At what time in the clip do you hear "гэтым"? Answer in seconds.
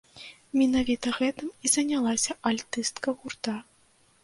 1.19-1.51